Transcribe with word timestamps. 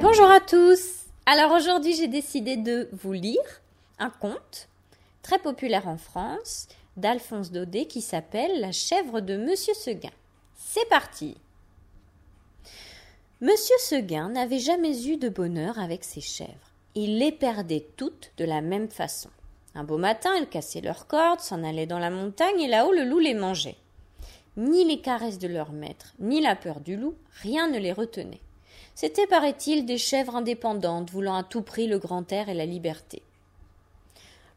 Bonjour 0.00 0.30
à 0.30 0.40
tous. 0.40 1.06
Alors 1.26 1.52
aujourd'hui, 1.52 1.94
j'ai 1.94 2.08
décidé 2.08 2.56
de 2.56 2.88
vous 2.92 3.12
lire 3.12 3.40
un 3.98 4.10
conte 4.10 4.68
très 5.22 5.38
populaire 5.38 5.86
en 5.88 5.96
France 5.96 6.66
d'Alphonse 6.96 7.52
Daudet 7.52 7.86
qui 7.86 8.00
s'appelle 8.00 8.60
La 8.60 8.72
chèvre 8.72 9.20
de 9.20 9.36
Monsieur 9.36 9.74
Seguin. 9.74 10.10
C'est 10.56 10.88
parti. 10.88 11.36
Monsieur 13.40 13.76
Seguin 13.78 14.30
n'avait 14.30 14.58
jamais 14.58 15.06
eu 15.06 15.16
de 15.16 15.28
bonheur 15.28 15.78
avec 15.78 16.04
ses 16.04 16.20
chèvres. 16.20 16.72
Il 16.94 17.18
les 17.18 17.32
perdait 17.32 17.86
toutes 17.96 18.32
de 18.36 18.44
la 18.44 18.60
même 18.60 18.88
façon. 18.88 19.30
Un 19.74 19.84
beau 19.84 19.98
matin, 19.98 20.30
elles 20.36 20.48
cassaient 20.48 20.80
leurs 20.80 21.06
cordes, 21.06 21.40
s'en 21.40 21.62
allaient 21.62 21.86
dans 21.86 21.98
la 21.98 22.10
montagne 22.10 22.60
et 22.60 22.68
là-haut 22.68 22.92
le 22.92 23.04
loup 23.04 23.20
les 23.20 23.34
mangeait. 23.34 23.76
Ni 24.56 24.84
les 24.84 25.00
caresses 25.00 25.38
de 25.38 25.48
leur 25.48 25.72
maître, 25.72 26.14
ni 26.18 26.40
la 26.40 26.56
peur 26.56 26.80
du 26.80 26.96
loup, 26.96 27.14
rien 27.42 27.68
ne 27.68 27.78
les 27.78 27.92
retenait. 27.92 28.40
C'étaient, 28.94 29.26
paraît-il, 29.26 29.86
des 29.86 29.98
chèvres 29.98 30.36
indépendantes, 30.36 31.10
voulant 31.10 31.36
à 31.36 31.44
tout 31.44 31.62
prix 31.62 31.86
le 31.86 31.98
grand 31.98 32.30
air 32.32 32.48
et 32.48 32.54
la 32.54 32.66
liberté. 32.66 33.22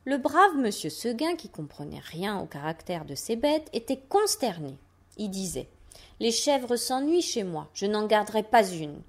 Le 0.06 0.18
brave 0.18 0.58
monsieur 0.58 0.90
Seguin, 0.90 1.36
qui 1.36 1.48
comprenait 1.48 2.02
rien 2.04 2.40
au 2.40 2.46
caractère 2.46 3.06
de 3.06 3.16
ces 3.16 3.38
bêtes, 3.38 3.70
était 3.72 4.02
consterné. 4.10 4.76
Il 5.18 5.30
disait 5.30 5.70
Les 6.20 6.32
chèvres 6.32 6.76
s'ennuient 6.76 7.22
chez 7.22 7.44
moi, 7.44 7.70
je 7.74 7.86
n'en 7.86 8.06
garderai 8.06 8.44
pas 8.44 8.68
une. 8.68 9.00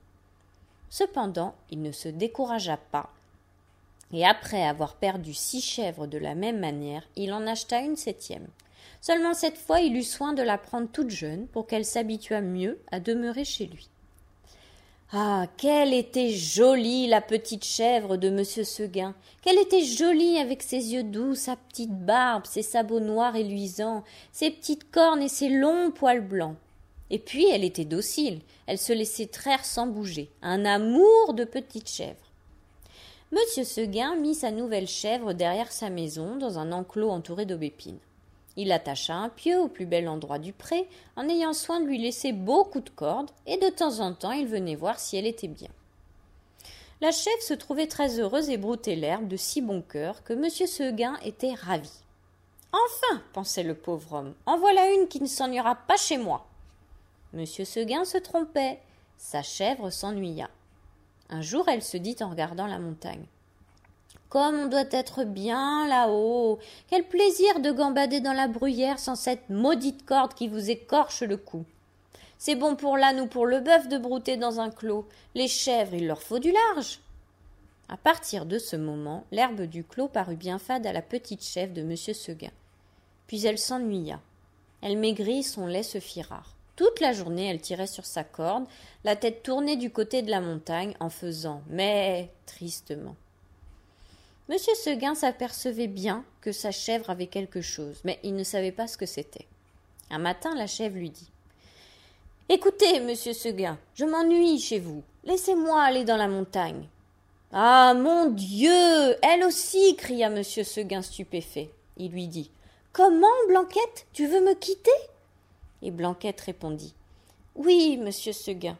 Cependant, 0.91 1.55
il 1.71 1.83
ne 1.83 1.91
se 1.91 2.09
découragea 2.09 2.77
pas, 2.77 3.11
et 4.13 4.25
après 4.25 4.63
avoir 4.63 4.95
perdu 4.95 5.35
six 5.35 5.61
chèvres 5.61 6.07
de 6.07 6.19
la 6.19 6.37
même 6.37 6.61
manière, 6.61 7.03
il 7.17 7.33
en 7.33 7.47
acheta 7.49 7.81
une 7.81 7.97
septième. 7.97 8.47
Seulement 9.01 9.35
cette 9.35 9.59
fois, 9.59 9.81
il 9.81 9.97
eut 9.97 10.03
soin 10.03 10.33
de 10.33 10.43
la 10.43 10.59
prendre 10.59 10.89
toute 10.91 11.11
jeune 11.11 11.47
pour 11.49 11.67
qu'elle 11.67 11.85
s'habituât 11.85 12.41
mieux 12.41 12.81
à 12.91 13.01
demeurer 13.01 13.45
chez 13.45 13.67
lui. 13.67 13.89
Ah, 15.13 15.47
qu'elle 15.59 15.95
était 15.95 16.31
jolie, 16.31 17.07
la 17.07 17.21
petite 17.21 17.65
chèvre 17.65 18.17
de 18.17 18.31
monsieur 18.31 18.65
Seguin. 18.65 19.15
Qu'elle 19.43 19.59
était 19.59 19.85
jolie 19.85 20.39
avec 20.39 20.63
ses 20.63 20.93
yeux 20.93 21.05
doux, 21.05 21.37
sa 21.37 21.55
petite 21.55 21.97
barbe, 21.97 22.47
ses 22.47 22.63
sabots 22.63 22.99
noirs 22.99 23.37
et 23.37 23.45
luisants, 23.45 24.03
ses 24.33 24.51
petites 24.51 24.91
cornes 24.91 25.23
et 25.23 25.29
ses 25.29 25.51
longs 25.51 25.93
poils 25.93 26.27
blancs. 26.27 26.57
Et 27.11 27.21
puis 27.21 27.49
elle 27.49 27.63
était 27.63 27.85
docile, 27.85 28.41
elle 28.67 28.79
se 28.79 28.93
laissait 28.93 29.27
traire 29.27 29.65
sans 29.65 29.87
bouger. 29.87 30.31
Un 30.43 30.65
amour 30.65 31.35
de 31.35 31.45
petite 31.45 31.89
chèvre. 31.89 32.33
Monsieur 33.31 33.65
Seguin 33.65 34.17
mit 34.17 34.35
sa 34.35 34.51
nouvelle 34.51 34.89
chèvre 34.89 35.33
derrière 35.33 35.71
sa 35.71 35.91
maison, 35.91 36.37
dans 36.37 36.59
un 36.59 36.73
enclos 36.73 37.11
entouré 37.11 37.47
d'aubépines. 37.47 37.99
Il 38.57 38.71
attacha 38.71 39.15
un 39.15 39.29
pieu 39.29 39.59
au 39.59 39.69
plus 39.69 39.87
bel 39.87 40.09
endroit 40.09 40.39
du 40.39 40.53
pré, 40.53 40.89
en 41.17 41.29
ayant 41.29 41.53
soin 41.53 41.81
de 41.81 41.87
lui 41.87 41.99
laisser 41.99 42.33
beaucoup 42.33 42.81
de 42.81 42.91
cordes, 42.91 43.31
et 43.47 43.57
de 43.57 43.69
temps 43.69 44.01
en 44.01 44.15
temps 44.15 44.33
il 44.33 44.47
venait 44.47 44.77
voir 44.77 44.99
si 44.99 45.17
elle 45.17 45.27
était 45.27 45.49
bien. 45.49 45.71
La 47.01 47.11
chèvre 47.11 47.43
se 47.43 47.55
trouvait 47.55 47.89
très 47.89 48.21
heureuse 48.21 48.51
et 48.51 48.57
broutait 48.57 48.95
l'herbe 48.95 49.29
de 49.29 49.37
si 49.37 49.61
bon 49.61 49.83
cœur 49.83 50.23
que 50.23 50.33
M. 50.33 50.49
Seguin 50.49 51.17
était 51.25 51.55
ravi. 51.55 51.91
Enfin, 52.73 53.23
pensait 53.33 53.63
le 53.63 53.75
pauvre 53.75 54.15
homme, 54.15 54.35
en 54.47 54.59
voilà 54.59 54.91
une 54.93 55.09
qui 55.09 55.21
ne 55.21 55.27
s'ennuiera 55.27 55.75
pas 55.75 55.97
chez 55.97 56.19
moi. 56.19 56.47
M. 57.35 57.45
Seguin 57.47 58.05
se 58.05 58.19
trompait. 58.19 58.79
Sa 59.17 59.43
chèvre 59.43 59.91
s'ennuya. 59.91 60.49
Un 61.31 61.41
jour, 61.41 61.69
elle 61.69 61.83
se 61.83 61.97
dit 61.97 62.17
en 62.21 62.31
regardant 62.31 62.67
la 62.67 62.79
montagne. 62.79 63.25
Comme 64.35 64.63
on 64.63 64.67
doit 64.67 64.91
être 64.91 65.23
bien 65.23 65.87
là-haut. 65.87 66.59
Quel 66.89 67.05
plaisir 67.05 67.61
de 67.61 67.71
gambader 67.71 68.19
dans 68.19 68.33
la 68.33 68.49
bruyère 68.49 68.99
sans 68.99 69.15
cette 69.15 69.49
maudite 69.49 70.05
corde 70.05 70.35
qui 70.35 70.49
vous 70.49 70.71
écorche 70.71 71.23
le 71.23 71.37
cou. 71.37 71.65
C'est 72.37 72.57
bon 72.57 72.75
pour 72.75 72.97
l'âne 72.97 73.21
ou 73.21 73.29
pour 73.29 73.47
le 73.47 73.61
bœuf 73.61 73.87
de 73.87 73.97
brouter 73.97 74.37
dans 74.37 74.59
un 74.59 74.71
clos. 74.71 75.07
Les 75.37 75.47
chèvres, 75.47 75.95
il 75.95 76.09
leur 76.09 76.21
faut 76.21 76.41
du 76.41 76.51
large. 76.51 76.99
À 77.89 77.97
partir 77.97 78.45
de 78.45 78.59
ce 78.59 78.75
moment, 78.75 79.23
l'herbe 79.31 79.61
du 79.61 79.85
clos 79.85 80.09
parut 80.09 80.35
bien 80.35 80.59
fade 80.59 80.85
à 80.85 80.93
la 80.93 81.01
petite 81.01 81.45
chèvre 81.45 81.73
de 81.73 81.83
M. 81.83 81.97
Seguin. 81.97 82.51
Puis 83.29 83.47
elle 83.47 83.59
s'ennuya. 83.59 84.19
Elle 84.83 84.99
maigrit, 84.99 85.45
son 85.45 85.69
lait 85.69 85.85
se 85.85 86.01
fit 86.01 86.23
rare. 86.23 86.57
Toute 86.75 86.99
la 86.99 87.13
journée, 87.13 87.51
elle 87.51 87.61
tirait 87.61 87.87
sur 87.87 88.05
sa 88.05 88.25
corde, 88.25 88.67
la 89.05 89.15
tête 89.15 89.45
tournée 89.45 89.77
du 89.77 89.91
côté 89.91 90.23
de 90.23 90.31
la 90.33 90.41
montagne, 90.41 90.97
en 90.99 91.09
faisant 91.09 91.63
mais 91.69 92.33
tristement. 92.47 93.15
Monsieur 94.51 94.75
Seguin 94.75 95.15
s'apercevait 95.15 95.87
bien 95.87 96.23
que 96.43 96.53
sa 96.53 96.71
chèvre 96.71 97.09
avait 97.09 97.29
quelque 97.29 97.63
chose, 97.63 98.03
mais 98.05 98.19
il 98.23 98.35
ne 98.35 98.45
savait 98.45 98.73
pas 98.73 98.87
ce 98.87 98.99
que 98.99 99.07
c'était. 99.07 99.47
Un 100.11 100.19
matin, 100.19 100.55
la 100.55 100.67
chèvre 100.67 100.97
lui 100.97 101.09
dit 101.09 101.31
Écoutez, 102.51 103.01
monsieur 103.01 103.33
Seguin, 103.33 103.79
je 103.95 104.05
m'ennuie 104.05 104.59
chez 104.59 104.79
vous. 104.79 105.03
Laissez-moi 105.25 105.81
aller 105.83 106.05
dans 106.05 106.19
la 106.19 106.29
montagne. 106.29 106.87
Ah, 107.53 107.95
mon 107.95 108.27
Dieu 108.27 109.17
Elle 109.23 109.45
aussi 109.45 109.97
cria 109.97 110.29
monsieur 110.29 110.63
Seguin 110.63 111.01
stupéfait. 111.01 111.71
Il 111.97 112.13
lui 112.13 112.29
dit 112.29 112.51
Comment, 112.93 113.27
Blanquette 113.49 114.07
Tu 114.13 114.27
veux 114.27 114.41
me 114.41 114.53
quitter? 114.55 114.91
Et 115.81 115.91
Blanquette 115.91 116.43
répondit 116.43 116.95
Oui, 117.55 117.97
monsieur 117.97 118.35
Seguin. 118.35 118.77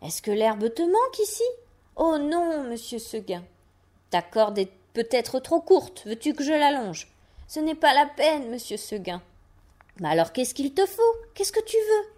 Est-ce 0.00 0.22
que 0.22 0.30
l'herbe 0.30 0.72
te 0.72 0.80
manque 0.80 1.18
ici? 1.22 1.44
Oh 1.96 2.16
non, 2.16 2.64
monsieur 2.64 2.98
Seguin. 2.98 3.44
Ta 4.10 4.22
peut-être 4.98 5.38
trop 5.38 5.60
courte. 5.60 6.02
Veux-tu 6.06 6.34
que 6.34 6.42
je 6.42 6.50
l'allonge? 6.50 7.06
Ce 7.46 7.60
n'est 7.60 7.76
pas 7.76 7.94
la 7.94 8.06
peine, 8.06 8.50
monsieur 8.50 8.76
Seguin. 8.76 9.22
Mais 10.00 10.08
alors 10.08 10.32
qu'est-ce 10.32 10.54
qu'il 10.54 10.74
te 10.74 10.84
faut? 10.86 11.14
Qu'est-ce 11.34 11.52
que 11.52 11.64
tu 11.64 11.76
veux? 11.76 12.10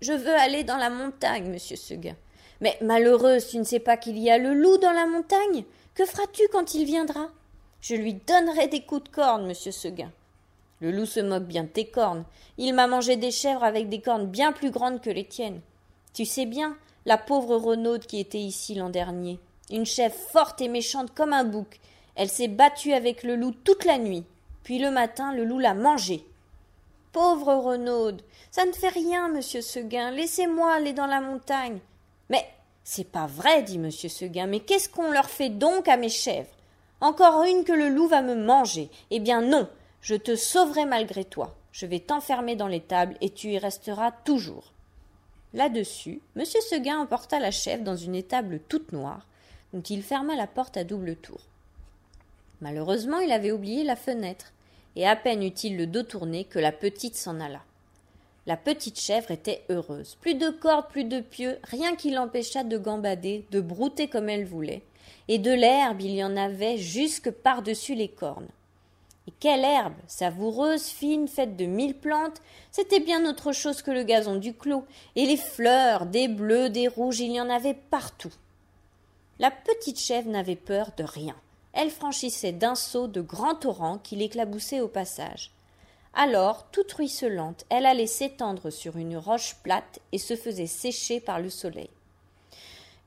Je 0.00 0.12
veux 0.12 0.36
aller 0.36 0.62
dans 0.62 0.76
la 0.76 0.88
montagne, 0.88 1.50
monsieur 1.50 1.74
Seguin. 1.74 2.14
Mais 2.60 2.78
malheureuse, 2.80 3.48
tu 3.48 3.58
ne 3.58 3.64
sais 3.64 3.80
pas 3.80 3.96
qu'il 3.96 4.18
y 4.18 4.30
a 4.30 4.38
le 4.38 4.54
loup 4.54 4.78
dans 4.78 4.92
la 4.92 5.06
montagne? 5.06 5.64
Que 5.94 6.04
feras-tu 6.04 6.42
quand 6.52 6.74
il 6.74 6.84
viendra? 6.84 7.28
Je 7.80 7.96
lui 7.96 8.14
donnerai 8.14 8.68
des 8.68 8.82
coups 8.82 9.02
de 9.02 9.08
corne, 9.08 9.48
monsieur 9.48 9.72
Seguin. 9.72 10.12
Le 10.78 10.92
loup 10.92 11.06
se 11.06 11.18
moque 11.18 11.46
bien 11.46 11.64
de 11.64 11.70
tes 11.70 11.86
cornes. 11.86 12.24
Il 12.56 12.72
m'a 12.72 12.86
mangé 12.86 13.16
des 13.16 13.32
chèvres 13.32 13.64
avec 13.64 13.88
des 13.88 14.00
cornes 14.00 14.28
bien 14.28 14.52
plus 14.52 14.70
grandes 14.70 15.00
que 15.00 15.10
les 15.10 15.26
tiennes. 15.26 15.60
Tu 16.14 16.24
sais 16.24 16.46
bien, 16.46 16.76
la 17.04 17.18
pauvre 17.18 17.56
Renaude 17.56 18.06
qui 18.06 18.20
était 18.20 18.38
ici 18.38 18.76
l'an 18.76 18.90
dernier. 18.90 19.40
Une 19.70 19.86
chèvre 19.86 20.14
forte 20.14 20.60
et 20.60 20.68
méchante 20.68 21.12
comme 21.14 21.32
un 21.32 21.44
bouc, 21.44 21.80
elle 22.14 22.28
s'est 22.28 22.48
battue 22.48 22.92
avec 22.92 23.22
le 23.22 23.36
loup 23.36 23.52
toute 23.64 23.84
la 23.84 23.98
nuit. 23.98 24.24
Puis 24.64 24.78
le 24.78 24.90
matin, 24.90 25.32
le 25.34 25.44
loup 25.44 25.58
l'a 25.58 25.74
mangée. 25.74 26.24
Pauvre 27.12 27.54
Renaude, 27.54 28.22
ça 28.50 28.64
ne 28.64 28.72
fait 28.72 28.88
rien, 28.88 29.28
monsieur 29.28 29.60
Seguin. 29.60 30.10
Laissez-moi 30.10 30.72
aller 30.72 30.92
dans 30.92 31.06
la 31.06 31.20
montagne. 31.20 31.78
Mais 32.30 32.46
c'est 32.84 33.10
pas 33.10 33.26
vrai, 33.26 33.62
dit 33.62 33.78
monsieur 33.78 34.08
Seguin. 34.08 34.46
Mais 34.46 34.60
qu'est-ce 34.60 34.88
qu'on 34.88 35.10
leur 35.10 35.28
fait 35.28 35.50
donc 35.50 35.88
à 35.88 35.96
mes 35.96 36.08
chèvres? 36.08 36.54
Encore 37.00 37.42
une 37.42 37.64
que 37.64 37.72
le 37.72 37.88
loup 37.88 38.08
va 38.08 38.22
me 38.22 38.34
manger. 38.34 38.88
Eh 39.10 39.20
bien 39.20 39.42
non, 39.42 39.68
je 40.00 40.14
te 40.14 40.36
sauverai 40.36 40.84
malgré 40.84 41.24
toi. 41.24 41.54
Je 41.72 41.86
vais 41.86 42.00
t'enfermer 42.00 42.56
dans 42.56 42.68
l'étable 42.68 43.16
et 43.20 43.30
tu 43.30 43.48
y 43.48 43.58
resteras 43.58 44.12
toujours. 44.24 44.72
Là-dessus, 45.54 46.20
monsieur 46.36 46.60
Seguin 46.60 46.98
emporta 46.98 47.38
la 47.38 47.50
chèvre 47.50 47.84
dans 47.84 47.96
une 47.96 48.14
étable 48.14 48.60
toute 48.68 48.92
noire, 48.92 49.26
dont 49.72 49.82
il 49.82 50.02
ferma 50.02 50.34
la 50.34 50.46
porte 50.46 50.76
à 50.76 50.84
double 50.84 51.16
tour. 51.16 51.40
Malheureusement, 52.62 53.18
il 53.18 53.32
avait 53.32 53.50
oublié 53.50 53.82
la 53.82 53.96
fenêtre, 53.96 54.52
et 54.94 55.04
à 55.04 55.16
peine 55.16 55.42
eut-il 55.42 55.76
le 55.76 55.88
dos 55.88 56.04
tourné 56.04 56.44
que 56.44 56.60
la 56.60 56.70
petite 56.70 57.16
s'en 57.16 57.40
alla. 57.40 57.60
La 58.46 58.56
petite 58.56 59.00
chèvre 59.00 59.32
était 59.32 59.64
heureuse. 59.68 60.16
Plus 60.20 60.36
de 60.36 60.48
cordes, 60.48 60.86
plus 60.88 61.02
de 61.02 61.20
pieux, 61.20 61.58
rien 61.64 61.96
qui 61.96 62.12
l'empêchât 62.12 62.62
de 62.62 62.78
gambader, 62.78 63.44
de 63.50 63.60
brouter 63.60 64.06
comme 64.06 64.28
elle 64.28 64.44
voulait. 64.44 64.82
Et 65.26 65.40
de 65.40 65.50
l'herbe, 65.50 66.00
il 66.02 66.12
y 66.12 66.22
en 66.22 66.36
avait 66.36 66.78
jusque 66.78 67.32
par-dessus 67.32 67.96
les 67.96 68.08
cornes. 68.08 68.48
Et 69.26 69.32
quelle 69.40 69.64
herbe, 69.64 69.94
savoureuse, 70.06 70.84
fine, 70.84 71.26
faite 71.26 71.56
de 71.56 71.66
mille 71.66 71.94
plantes, 71.94 72.40
c'était 72.70 73.00
bien 73.00 73.28
autre 73.28 73.50
chose 73.50 73.82
que 73.82 73.90
le 73.90 74.04
gazon 74.04 74.36
du 74.36 74.54
clos, 74.54 74.84
et 75.16 75.26
les 75.26 75.36
fleurs, 75.36 76.06
des 76.06 76.28
bleus, 76.28 76.70
des 76.70 76.86
rouges, 76.86 77.18
il 77.18 77.32
y 77.32 77.40
en 77.40 77.50
avait 77.50 77.74
partout. 77.74 78.32
La 79.40 79.50
petite 79.50 79.98
chèvre 79.98 80.30
n'avait 80.30 80.54
peur 80.54 80.92
de 80.96 81.02
rien 81.02 81.34
elle 81.72 81.90
franchissait 81.90 82.52
d'un 82.52 82.74
saut 82.74 83.08
de 83.08 83.20
grands 83.20 83.54
torrents 83.54 83.98
qui 83.98 84.16
l'éclaboussaient 84.16 84.80
au 84.80 84.88
passage. 84.88 85.52
Alors, 86.14 86.66
toute 86.70 86.92
ruisselante, 86.92 87.64
elle 87.70 87.86
allait 87.86 88.06
s'étendre 88.06 88.70
sur 88.70 88.96
une 88.98 89.16
roche 89.16 89.56
plate 89.62 90.00
et 90.12 90.18
se 90.18 90.36
faisait 90.36 90.66
sécher 90.66 91.20
par 91.20 91.40
le 91.40 91.48
soleil. 91.48 91.90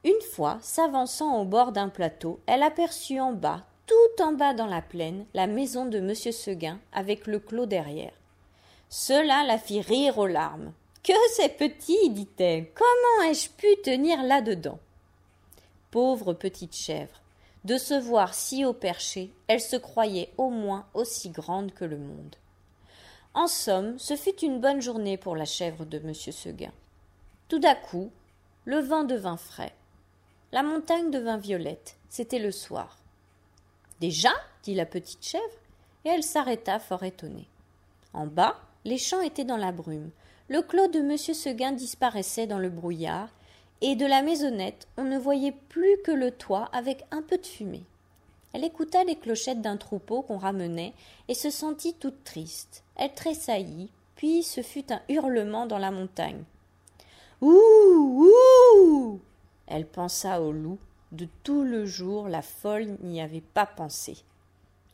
Une 0.03 0.21
fois, 0.33 0.57
s'avançant 0.61 1.39
au 1.39 1.45
bord 1.45 1.71
d'un 1.71 1.89
plateau, 1.89 2.39
elle 2.47 2.63
aperçut 2.63 3.19
en 3.19 3.33
bas, 3.33 3.65
tout 3.85 4.23
en 4.23 4.33
bas 4.33 4.53
dans 4.53 4.65
la 4.65 4.81
plaine, 4.81 5.25
la 5.33 5.45
maison 5.45 5.85
de 5.85 5.99
M. 5.99 6.15
Seguin, 6.15 6.79
avec 6.91 7.27
le 7.27 7.39
clos 7.39 7.67
derrière. 7.67 8.13
Cela 8.89 9.43
la 9.43 9.57
fit 9.57 9.81
rire 9.81 10.17
aux 10.17 10.27
larmes. 10.27 10.73
Que 11.03 11.13
c'est 11.35 11.57
petit, 11.57 12.09
dit-elle. 12.09 12.67
Comment 12.73 13.29
ai-je 13.29 13.49
pu 13.49 13.67
tenir 13.83 14.23
là-dedans? 14.23 14.79
Pauvre 15.91 16.33
petite 16.33 16.75
chèvre. 16.75 17.21
De 17.65 17.79
se 17.79 17.95
voir 17.95 18.35
si 18.35 18.63
haut 18.63 18.73
perché, 18.73 19.33
elle 19.47 19.59
se 19.59 19.75
croyait 19.75 20.31
au 20.37 20.51
moins 20.51 20.85
aussi 20.93 21.31
grande 21.31 21.73
que 21.73 21.83
le 21.83 21.97
monde. 21.97 22.35
En 23.33 23.47
somme, 23.47 23.97
ce 23.97 24.15
fut 24.15 24.39
une 24.41 24.61
bonne 24.61 24.81
journée 24.81 25.17
pour 25.17 25.35
la 25.35 25.45
chèvre 25.45 25.83
de 25.83 25.97
M. 25.97 26.13
Seguin. 26.13 26.71
Tout 27.47 27.61
à 27.63 27.73
coup, 27.73 28.11
le 28.65 28.77
vent 28.79 29.03
devint 29.03 29.37
frais. 29.37 29.73
La 30.51 30.61
montagne 30.61 31.09
devint 31.09 31.37
violette. 31.37 31.97
C'était 32.07 32.37
le 32.37 32.51
soir. 32.51 32.99
Déjà? 33.99 34.31
dit 34.61 34.75
la 34.75 34.85
petite 34.85 35.25
chèvre, 35.25 35.43
et 36.05 36.09
elle 36.09 36.23
s'arrêta 36.23 36.77
fort 36.77 37.03
étonnée. 37.03 37.47
En 38.13 38.27
bas, 38.27 38.59
les 38.83 38.99
champs 38.99 39.21
étaient 39.21 39.43
dans 39.43 39.57
la 39.57 39.71
brume. 39.71 40.11
Le 40.49 40.61
clos 40.61 40.87
de 40.87 40.99
M. 40.99 41.17
Seguin 41.17 41.71
disparaissait 41.71 42.45
dans 42.45 42.59
le 42.59 42.69
brouillard, 42.69 43.29
et 43.81 43.95
de 43.95 44.05
la 44.05 44.21
maisonnette 44.21 44.87
on 44.97 45.03
ne 45.03 45.17
voyait 45.17 45.55
plus 45.69 45.97
que 46.03 46.11
le 46.11 46.31
toit 46.31 46.69
avec 46.73 47.05
un 47.11 47.21
peu 47.21 47.37
de 47.37 47.45
fumée. 47.45 47.85
Elle 48.53 48.63
écouta 48.63 49.03
les 49.03 49.17
clochettes 49.17 49.61
d'un 49.61 49.75
troupeau 49.75 50.21
qu'on 50.21 50.37
ramenait 50.37 50.93
et 51.27 51.33
se 51.33 51.49
sentit 51.49 51.93
toute 51.93 52.23
triste. 52.23 52.83
Elle 52.95 53.13
tressaillit, 53.13 53.89
puis 54.15 54.43
ce 54.43 54.61
fut 54.61 54.93
un 54.93 55.01
hurlement 55.09 55.65
dans 55.65 55.77
la 55.77 55.91
montagne. 55.91 56.43
Ouh 57.41 58.31
Ouh 58.77 59.19
Elle 59.67 59.85
pensa 59.85 60.41
au 60.41 60.53
loup. 60.53 60.79
De 61.11 61.27
tout 61.43 61.63
le 61.63 61.85
jour, 61.85 62.29
la 62.29 62.41
folle 62.41 62.97
n'y 63.01 63.21
avait 63.21 63.41
pas 63.41 63.65
pensé. 63.65 64.17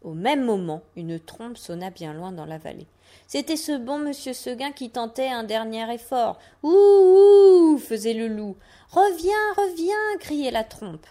Au 0.03 0.13
même 0.13 0.44
moment, 0.44 0.81
une 0.95 1.19
trompe 1.19 1.57
sonna 1.57 1.92
bien 1.92 2.13
loin 2.13 2.31
dans 2.31 2.45
la 2.45 2.57
vallée. 2.57 2.88
C'était 3.27 3.57
ce 3.57 3.77
bon 3.77 4.00
monsieur 4.00 4.33
Seguin 4.33 4.71
qui 4.71 4.89
tentait 4.89 5.30
un 5.30 5.44
dernier 5.44 5.94
effort. 5.94 6.39
Ouh, 6.63 6.69
ouh 6.69 7.77
faisait 7.77 8.13
le 8.13 8.27
loup. 8.27 8.56
Reviens, 8.89 9.53
reviens 9.57 10.18
criait 10.19 10.51
la 10.51 10.63
trompe. 10.63 11.06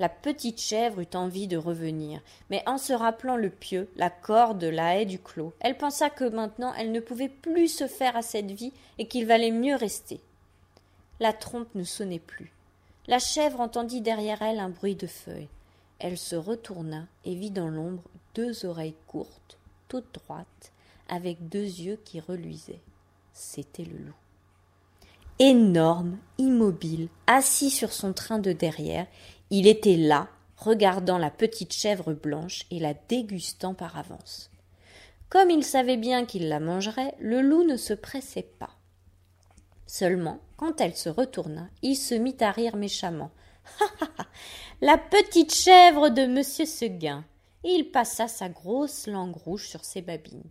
La 0.00 0.08
petite 0.08 0.60
chèvre 0.60 1.00
eut 1.00 1.16
envie 1.16 1.48
de 1.48 1.56
revenir, 1.56 2.20
mais 2.50 2.62
en 2.66 2.78
se 2.78 2.92
rappelant 2.92 3.36
le 3.36 3.50
pieu, 3.50 3.88
la 3.96 4.10
corde, 4.10 4.62
la 4.62 4.96
haie 4.96 5.06
du 5.06 5.18
clos, 5.18 5.52
elle 5.58 5.76
pensa 5.76 6.08
que 6.08 6.24
maintenant 6.24 6.72
elle 6.78 6.92
ne 6.92 7.00
pouvait 7.00 7.28
plus 7.28 7.66
se 7.66 7.88
faire 7.88 8.16
à 8.16 8.22
cette 8.22 8.52
vie 8.52 8.72
et 8.98 9.08
qu'il 9.08 9.26
valait 9.26 9.50
mieux 9.50 9.74
rester. 9.74 10.20
La 11.18 11.32
trompe 11.32 11.74
ne 11.74 11.82
sonnait 11.82 12.20
plus. 12.20 12.52
La 13.08 13.18
chèvre 13.18 13.60
entendit 13.60 14.00
derrière 14.00 14.40
elle 14.42 14.60
un 14.60 14.68
bruit 14.68 14.94
de 14.94 15.08
feuilles. 15.08 15.48
Elle 15.98 16.18
se 16.18 16.36
retourna 16.36 17.06
et 17.24 17.34
vit 17.34 17.50
dans 17.50 17.68
l'ombre 17.68 18.04
deux 18.34 18.64
oreilles 18.64 18.94
courtes, 19.06 19.58
toutes 19.88 20.14
droites, 20.14 20.72
avec 21.08 21.48
deux 21.48 21.58
yeux 21.58 21.98
qui 22.04 22.20
reluisaient. 22.20 22.82
C'était 23.32 23.84
le 23.84 23.98
loup. 23.98 24.14
Énorme, 25.40 26.18
immobile, 26.38 27.08
assis 27.26 27.70
sur 27.70 27.92
son 27.92 28.12
train 28.12 28.38
de 28.38 28.52
derrière, 28.52 29.06
il 29.50 29.66
était 29.66 29.96
là, 29.96 30.28
regardant 30.56 31.18
la 31.18 31.30
petite 31.30 31.72
chèvre 31.72 32.12
blanche 32.12 32.64
et 32.70 32.80
la 32.80 32.94
dégustant 32.94 33.74
par 33.74 33.96
avance. 33.96 34.50
Comme 35.28 35.50
il 35.50 35.64
savait 35.64 35.96
bien 35.96 36.24
qu'il 36.24 36.48
la 36.48 36.58
mangerait, 36.60 37.14
le 37.20 37.40
loup 37.40 37.64
ne 37.64 37.76
se 37.76 37.94
pressait 37.94 38.50
pas. 38.58 38.70
Seulement, 39.86 40.40
quand 40.56 40.80
elle 40.80 40.96
se 40.96 41.08
retourna, 41.08 41.68
il 41.82 41.96
se 41.96 42.14
mit 42.14 42.36
à 42.40 42.50
rire 42.50 42.76
méchamment. 42.76 43.30
La 44.80 44.96
petite 44.96 45.52
chèvre 45.52 46.08
de 46.08 46.24
monsieur 46.24 46.64
Seguin. 46.64 47.24
Il 47.64 47.90
passa 47.90 48.28
sa 48.28 48.48
grosse 48.48 49.08
langue 49.08 49.34
rouge 49.34 49.66
sur 49.66 49.84
ses 49.84 50.02
babines. 50.02 50.48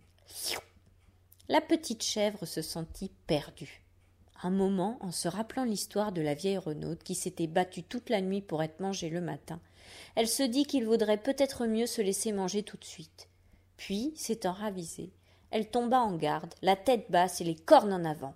La 1.48 1.62
petite 1.62 2.02
chèvre 2.02 2.44
se 2.44 2.60
sentit 2.60 3.10
perdue. 3.26 3.82
Un 4.42 4.50
moment, 4.50 4.98
en 5.00 5.12
se 5.12 5.28
rappelant 5.28 5.64
l'histoire 5.64 6.12
de 6.12 6.20
la 6.20 6.34
vieille 6.34 6.58
Renaude 6.58 7.02
qui 7.02 7.14
s'était 7.14 7.46
battue 7.46 7.82
toute 7.84 8.10
la 8.10 8.20
nuit 8.20 8.42
pour 8.42 8.62
être 8.62 8.80
mangée 8.80 9.08
le 9.08 9.22
matin, 9.22 9.60
elle 10.14 10.28
se 10.28 10.42
dit 10.42 10.66
qu'il 10.66 10.84
vaudrait 10.84 11.22
peut-être 11.22 11.64
mieux 11.64 11.86
se 11.86 12.02
laisser 12.02 12.32
manger 12.32 12.62
tout 12.62 12.76
de 12.76 12.84
suite. 12.84 13.30
Puis, 13.78 14.12
s'étant 14.14 14.52
ravisée, 14.52 15.10
elle 15.50 15.70
tomba 15.70 16.00
en 16.00 16.14
garde, 16.14 16.54
la 16.60 16.76
tête 16.76 17.10
basse 17.10 17.40
et 17.40 17.44
les 17.44 17.56
cornes 17.56 17.94
en 17.94 18.04
avant. 18.04 18.34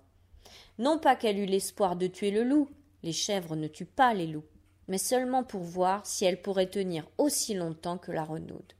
Non 0.79 0.97
pas 0.97 1.15
qu'elle 1.15 1.37
eût 1.37 1.45
l'espoir 1.45 1.95
de 1.95 2.07
tuer 2.07 2.31
le 2.31 2.43
loup, 2.43 2.71
les 3.03 3.13
chèvres 3.13 3.55
ne 3.55 3.67
tuent 3.67 3.85
pas 3.85 4.15
les 4.15 4.25
loups, 4.25 4.47
mais 4.87 4.97
seulement 4.97 5.43
pour 5.43 5.61
voir 5.61 6.05
si 6.05 6.25
elle 6.25 6.41
pourrait 6.41 6.69
tenir 6.69 7.07
aussi 7.17 7.53
longtemps 7.53 7.97
que 7.97 8.11
la 8.11 8.23
renaude. 8.23 8.73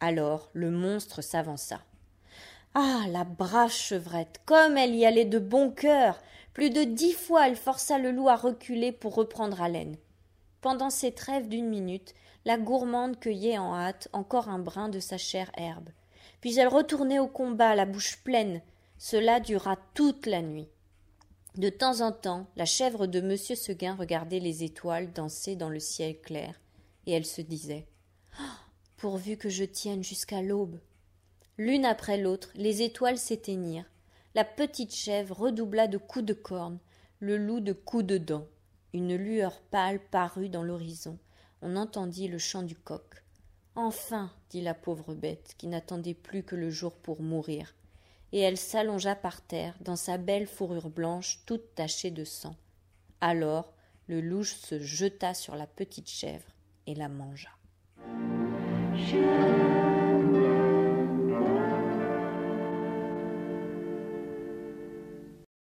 Alors 0.00 0.50
le 0.54 0.70
monstre 0.70 1.22
s'avança. 1.22 1.80
Ah. 2.74 3.04
La 3.08 3.24
brave 3.24 3.72
chevrette. 3.72 4.40
Comme 4.46 4.76
elle 4.76 4.94
y 4.94 5.04
allait 5.04 5.24
de 5.24 5.38
bon 5.38 5.70
cœur. 5.70 6.18
Plus 6.54 6.70
de 6.70 6.84
dix 6.84 7.12
fois 7.12 7.48
elle 7.48 7.56
força 7.56 7.98
le 7.98 8.12
loup 8.12 8.28
à 8.28 8.36
reculer 8.36 8.92
pour 8.92 9.14
reprendre 9.14 9.60
haleine. 9.60 9.96
Pendant 10.60 10.90
ces 10.90 11.12
trêves 11.12 11.48
d'une 11.48 11.68
minute, 11.68 12.14
la 12.44 12.58
gourmande 12.58 13.18
cueillait 13.18 13.58
en 13.58 13.74
hâte 13.74 14.08
encore 14.12 14.48
un 14.48 14.58
brin 14.58 14.88
de 14.88 15.00
sa 15.00 15.18
chère 15.18 15.50
herbe. 15.56 15.90
Puis 16.40 16.58
elle 16.58 16.68
retournait 16.68 17.18
au 17.18 17.28
combat, 17.28 17.74
la 17.74 17.86
bouche 17.86 18.18
pleine. 18.22 18.62
Cela 18.98 19.40
dura 19.40 19.76
toute 19.94 20.26
la 20.26 20.42
nuit. 20.42 20.68
De 21.56 21.68
temps 21.68 22.00
en 22.00 22.12
temps, 22.12 22.46
la 22.54 22.64
chèvre 22.64 23.06
de 23.06 23.20
Monsieur 23.20 23.56
Seguin 23.56 23.96
regardait 23.96 24.38
les 24.38 24.62
étoiles 24.62 25.12
danser 25.12 25.56
dans 25.56 25.68
le 25.68 25.80
ciel 25.80 26.20
clair, 26.20 26.60
et 27.06 27.12
elle 27.12 27.26
se 27.26 27.40
disait 27.40 27.88
ah, 28.38 28.56
Pourvu 28.96 29.36
que 29.36 29.48
je 29.48 29.64
tienne 29.64 30.04
jusqu'à 30.04 30.42
l'aube. 30.42 30.78
L'une 31.58 31.84
après 31.84 32.18
l'autre, 32.18 32.50
les 32.54 32.82
étoiles 32.82 33.18
s'éteignirent. 33.18 33.90
La 34.36 34.44
petite 34.44 34.94
chèvre 34.94 35.36
redoubla 35.36 35.88
de 35.88 35.98
coups 35.98 36.24
de 36.24 36.34
corne, 36.34 36.78
le 37.18 37.36
loup 37.36 37.58
de 37.58 37.72
coups 37.72 38.04
de 38.04 38.18
dents. 38.18 38.46
Une 38.92 39.16
lueur 39.16 39.60
pâle 39.72 39.98
parut 39.98 40.48
dans 40.48 40.62
l'horizon. 40.62 41.18
On 41.62 41.74
entendit 41.74 42.28
le 42.28 42.38
chant 42.38 42.62
du 42.62 42.76
coq. 42.76 43.24
Enfin, 43.74 44.30
dit 44.50 44.60
la 44.60 44.74
pauvre 44.74 45.14
bête, 45.14 45.54
qui 45.58 45.66
n'attendait 45.66 46.14
plus 46.14 46.44
que 46.44 46.54
le 46.54 46.70
jour 46.70 46.94
pour 46.94 47.20
mourir 47.22 47.74
et 48.32 48.40
elle 48.40 48.56
s'allongea 48.56 49.14
par 49.14 49.42
terre 49.42 49.74
dans 49.80 49.96
sa 49.96 50.18
belle 50.18 50.46
fourrure 50.46 50.90
blanche 50.90 51.40
toute 51.46 51.74
tachée 51.74 52.10
de 52.10 52.24
sang. 52.24 52.56
Alors 53.20 53.72
le 54.06 54.20
louche 54.20 54.54
se 54.54 54.80
jeta 54.80 55.34
sur 55.34 55.56
la 55.56 55.66
petite 55.66 56.08
chèvre 56.08 56.54
et 56.86 56.94
la 56.94 57.08
mangea. 57.08 57.50